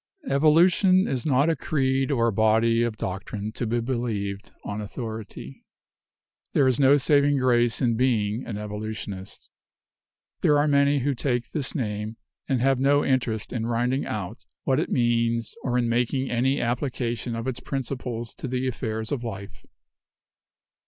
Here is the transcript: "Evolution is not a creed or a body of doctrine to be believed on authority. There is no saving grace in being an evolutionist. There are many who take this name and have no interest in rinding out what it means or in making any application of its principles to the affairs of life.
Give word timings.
"Evolution 0.27 1.07
is 1.07 1.27
not 1.27 1.47
a 1.47 1.55
creed 1.55 2.09
or 2.09 2.25
a 2.25 2.31
body 2.33 2.81
of 2.81 2.97
doctrine 2.97 3.51
to 3.51 3.67
be 3.67 3.79
believed 3.79 4.51
on 4.63 4.81
authority. 4.81 5.63
There 6.53 6.65
is 6.67 6.79
no 6.79 6.97
saving 6.97 7.37
grace 7.37 7.83
in 7.83 7.97
being 7.97 8.43
an 8.47 8.57
evolutionist. 8.57 9.51
There 10.41 10.57
are 10.57 10.67
many 10.67 11.01
who 11.01 11.13
take 11.13 11.51
this 11.51 11.75
name 11.75 12.17
and 12.49 12.61
have 12.61 12.79
no 12.79 13.05
interest 13.05 13.53
in 13.53 13.67
rinding 13.67 14.07
out 14.07 14.43
what 14.63 14.79
it 14.79 14.89
means 14.89 15.53
or 15.61 15.77
in 15.77 15.87
making 15.87 16.31
any 16.31 16.59
application 16.59 17.35
of 17.35 17.45
its 17.45 17.59
principles 17.59 18.33
to 18.33 18.47
the 18.47 18.67
affairs 18.67 19.11
of 19.11 19.23
life. 19.23 19.63